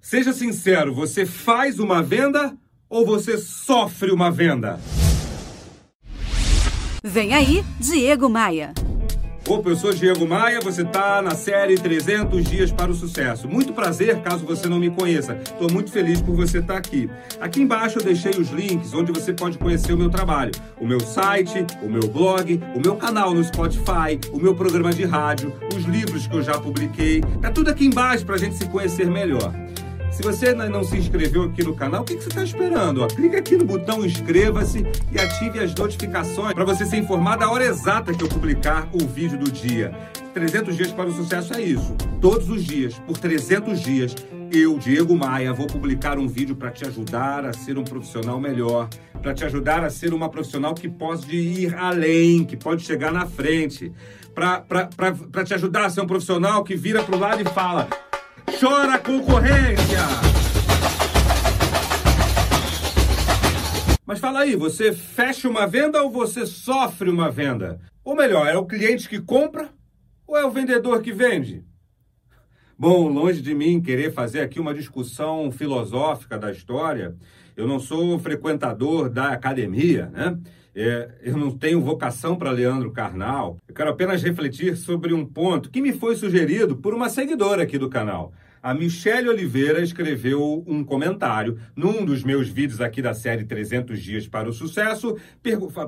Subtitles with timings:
[0.00, 2.56] Seja sincero, você faz uma venda
[2.88, 4.80] ou você sofre uma venda?
[7.04, 8.72] Vem aí, Diego Maia.
[9.46, 13.48] Opa, eu sou Diego Maia, você está na série 300 Dias para o Sucesso.
[13.48, 15.34] Muito prazer, caso você não me conheça.
[15.34, 17.10] Estou muito feliz por você estar tá aqui.
[17.40, 20.52] Aqui embaixo eu deixei os links onde você pode conhecer o meu trabalho.
[20.80, 25.04] O meu site, o meu blog, o meu canal no Spotify, o meu programa de
[25.04, 27.20] rádio, os livros que eu já publiquei.
[27.42, 29.52] Tá tudo aqui embaixo para a gente se conhecer melhor.
[30.20, 33.06] Se você ainda não se inscreveu aqui no canal, o que, você está esperando?
[33.06, 37.64] Clica aqui no botão inscreva-se e ative as notificações para você ser informado da hora
[37.64, 39.96] exata que eu publicar o vídeo do dia.
[40.34, 41.94] 300 dias para o sucesso é isso.
[42.20, 44.14] Todos os dias, por 300 dias,
[44.52, 48.90] eu, Diego Maia, vou publicar um vídeo para te ajudar a ser um profissional melhor,
[49.22, 53.24] para te ajudar a ser uma profissional que pode ir além, que pode chegar na
[53.24, 53.90] frente,
[54.34, 57.88] para te ajudar a ser um profissional que vira para o lado e fala:
[58.58, 60.00] chora concorrência!
[64.04, 67.80] Mas fala aí, você fecha uma venda ou você sofre uma venda?
[68.02, 69.68] Ou melhor, é o cliente que compra
[70.26, 71.64] ou é o vendedor que vende?
[72.76, 77.14] Bom, longe de mim querer fazer aqui uma discussão filosófica da história,
[77.56, 80.38] eu não sou frequentador da academia, né?
[80.74, 83.58] É, eu não tenho vocação para Leandro Carnal.
[83.68, 87.78] Eu quero apenas refletir sobre um ponto que me foi sugerido por uma seguidora aqui
[87.78, 88.32] do canal.
[88.62, 94.28] A Michelle Oliveira escreveu um comentário num dos meus vídeos aqui da série 300 Dias
[94.28, 95.16] para o Sucesso,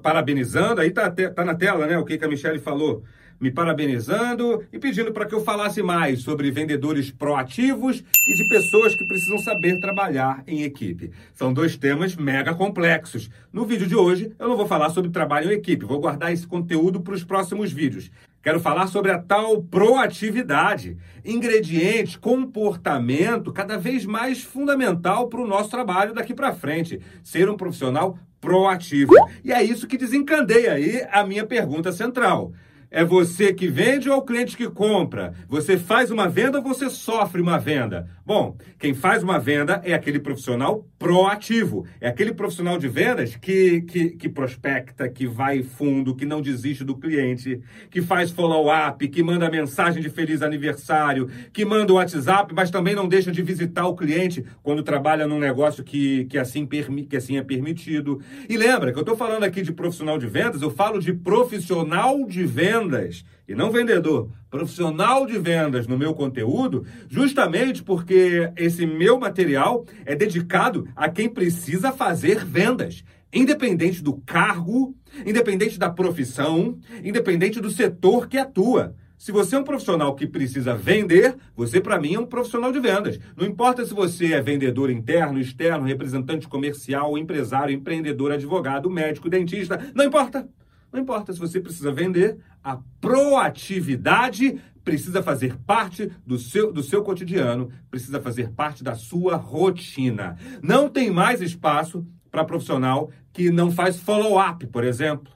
[0.00, 3.02] parabenizando, aí tá, tá na tela, né, o que, que a Michelle falou
[3.40, 8.94] me parabenizando e pedindo para que eu falasse mais sobre vendedores proativos e de pessoas
[8.94, 11.10] que precisam saber trabalhar em equipe.
[11.32, 13.30] São dois temas mega complexos.
[13.52, 16.46] No vídeo de hoje, eu não vou falar sobre trabalho em equipe, vou guardar esse
[16.46, 18.10] conteúdo para os próximos vídeos.
[18.42, 25.70] Quero falar sobre a tal proatividade, ingrediente, comportamento cada vez mais fundamental para o nosso
[25.70, 27.00] trabalho daqui para frente.
[27.22, 29.12] Ser um profissional proativo.
[29.44, 32.52] E é isso que desencandeia aí a minha pergunta central.
[32.92, 35.32] É você que vende ou o cliente que compra?
[35.48, 38.08] Você faz uma venda ou você sofre uma venda?
[38.26, 41.86] Bom, quem faz uma venda é aquele profissional proativo.
[42.00, 46.82] É aquele profissional de vendas que, que, que prospecta, que vai fundo, que não desiste
[46.82, 52.52] do cliente, que faz follow-up, que manda mensagem de feliz aniversário, que manda o WhatsApp,
[52.52, 56.66] mas também não deixa de visitar o cliente quando trabalha num negócio que, que, assim,
[56.66, 58.20] permi que assim é permitido.
[58.48, 62.26] E lembra que eu estou falando aqui de profissional de vendas, eu falo de profissional
[62.26, 68.86] de vendas vendas e não vendedor, profissional de vendas no meu conteúdo, justamente porque esse
[68.86, 74.94] meu material é dedicado a quem precisa fazer vendas, independente do cargo,
[75.26, 78.94] independente da profissão, independente do setor que atua.
[79.18, 82.80] Se você é um profissional que precisa vender, você, para mim, é um profissional de
[82.80, 83.18] vendas.
[83.36, 89.78] Não importa se você é vendedor interno, externo, representante comercial, empresário, empreendedor, advogado, médico, dentista,
[89.94, 90.48] não importa.
[90.92, 97.02] Não importa se você precisa vender, a proatividade precisa fazer parte do seu, do seu
[97.02, 100.36] cotidiano, precisa fazer parte da sua rotina.
[100.62, 105.32] Não tem mais espaço para profissional que não faz follow-up, por exemplo.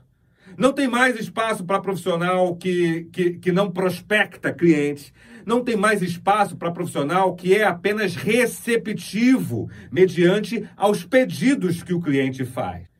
[0.56, 5.12] Não tem mais espaço para profissional que, que, que não prospecta clientes.
[5.44, 12.00] Não tem mais espaço para profissional que é apenas receptivo mediante aos pedidos que o
[12.00, 12.93] cliente faz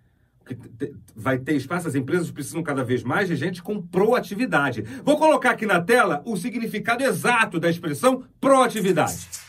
[1.16, 4.82] vai ter espaço, as empresas precisam cada vez mais de gente com proatividade.
[5.04, 9.43] Vou colocar aqui na tela o significado exato da expressão proatividade.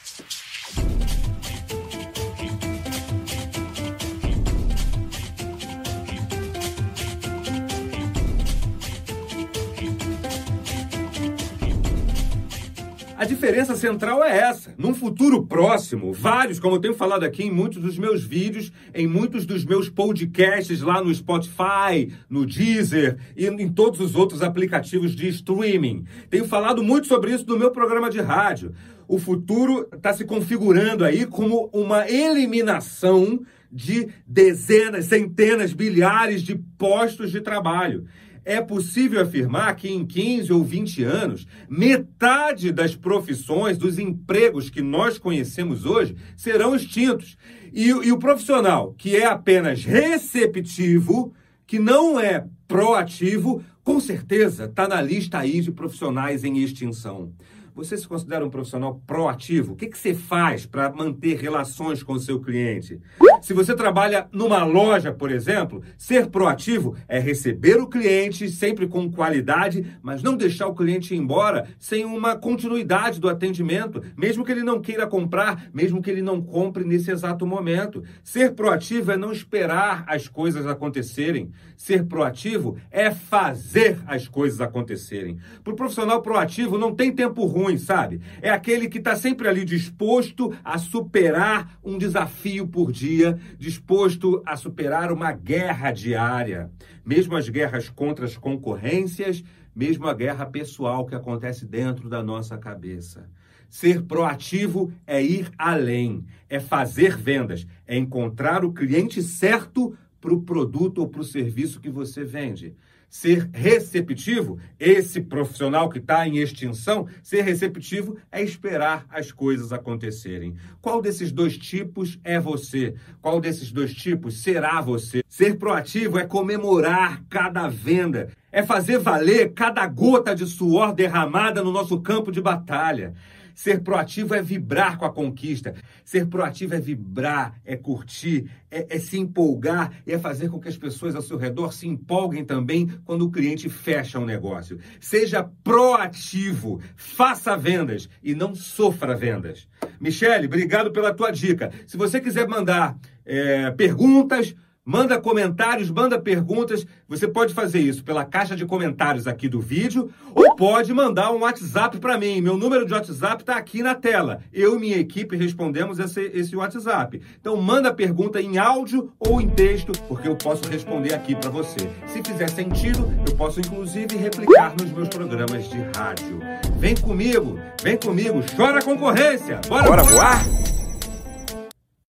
[13.26, 14.76] A diferença central é essa.
[14.78, 19.08] Num futuro próximo, vários, como eu tenho falado aqui em muitos dos meus vídeos, em
[19.08, 25.16] muitos dos meus podcasts lá no Spotify, no Deezer e em todos os outros aplicativos
[25.16, 26.06] de streaming.
[26.30, 28.76] Tenho falado muito sobre isso no meu programa de rádio.
[29.08, 33.42] O futuro está se configurando aí como uma eliminação
[33.72, 38.06] de dezenas, centenas, bilhares de postos de trabalho
[38.46, 44.84] é possível afirmar que em 15 ou 20 anos, metade das profissões, dos empregos que
[44.84, 47.36] nós conhecemos hoje, serão extintos.
[47.74, 51.34] E, e o profissional que é apenas receptivo,
[51.66, 57.34] que não é proativo, com certeza está na lista aí de profissionais em extinção.
[57.76, 59.74] Você se considera um profissional proativo?
[59.74, 63.02] O que, que você faz para manter relações com o seu cliente?
[63.46, 69.08] Se você trabalha numa loja, por exemplo, ser proativo é receber o cliente sempre com
[69.12, 74.52] qualidade, mas não deixar o cliente ir embora sem uma continuidade do atendimento, mesmo que
[74.52, 78.04] ele não queira comprar, mesmo que ele não compre nesse exato momento.
[78.24, 81.52] Ser proativo é não esperar as coisas acontecerem.
[81.78, 85.38] Ser proativo é fazer as coisas acontecerem.
[85.64, 88.22] Para o profissional proativo não tem tempo ruim, sabe?
[88.42, 94.56] É aquele que está sempre ali disposto a superar um desafio por dia, disposto a
[94.56, 96.70] superar uma guerra diária.
[97.06, 99.44] Mesmo as guerras contra as concorrências,
[99.76, 103.30] mesmo a guerra pessoal que acontece dentro da nossa cabeça.
[103.70, 110.42] Ser proativo é ir além, é fazer vendas, é encontrar o cliente certo para o
[110.42, 112.76] produto ou para o serviço que você vende
[113.16, 120.58] ser receptivo, esse profissional que está em extinção, ser receptivo é esperar as coisas acontecerem.
[120.82, 122.94] Qual desses dois tipos é você?
[123.22, 125.24] Qual desses dois tipos será você?
[125.30, 131.72] Ser proativo é comemorar cada venda, é fazer valer cada gota de suor derramada no
[131.72, 133.14] nosso campo de batalha.
[133.56, 135.74] Ser proativo é vibrar com a conquista.
[136.04, 140.68] Ser proativo é vibrar, é curtir, é, é, se empolgar e é fazer com que
[140.68, 144.78] as pessoas ao seu redor se empolguem também quando o cliente fecha um negócio.
[145.00, 149.70] Seja proativo, faça vendas e não sofra vendas.
[150.02, 151.72] Michele, obrigado pela tua dica.
[151.88, 154.54] Se você quiser mandar é, perguntas,
[154.88, 156.86] Manda comentários, manda perguntas.
[157.10, 161.40] Você pode fazer isso pela caixa de comentários aqui do vídeo ou pode mandar um
[161.40, 162.40] WhatsApp para mim.
[162.40, 164.42] Meu número de WhatsApp está aqui na tela.
[164.54, 167.20] Eu e minha equipe respondemos esse, esse WhatsApp.
[167.42, 171.90] Então manda pergunta em áudio ou em texto, porque eu posso responder aqui para você.
[172.06, 176.40] Se fizer sentido, eu posso inclusive replicar nos meus programas de rádio.
[176.78, 179.60] Vem comigo, vem comigo, chora concorrência.
[179.68, 180.65] Bora, Bora voar?